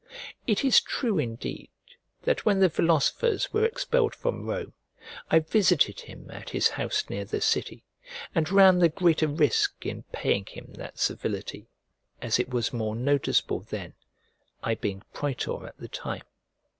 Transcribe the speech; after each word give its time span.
It 0.47 0.65
is 0.65 0.81
true 0.81 1.19
indeed 1.19 1.69
that 2.23 2.43
when 2.43 2.59
the 2.59 2.71
philosophers 2.71 3.53
were 3.53 3.63
expelled 3.63 4.15
from 4.15 4.47
Rome, 4.47 4.73
I 5.29 5.37
visited 5.37 5.99
him 5.99 6.25
at 6.31 6.49
his 6.49 6.69
house 6.69 7.07
near 7.07 7.23
the 7.23 7.39
city, 7.39 7.85
and 8.33 8.49
ran 8.49 8.79
the 8.79 8.89
greater 8.89 9.27
risk 9.27 9.85
in 9.85 10.01
paying 10.11 10.47
him 10.47 10.73
that 10.73 10.97
civility, 10.97 11.69
as 12.19 12.39
it 12.39 12.49
was 12.49 12.73
more 12.73 12.95
noticeable 12.95 13.59
then, 13.59 13.93
I 14.63 14.73
being 14.73 15.03
praetor 15.13 15.67
at 15.67 15.77
the 15.77 15.87
time. 15.87 16.23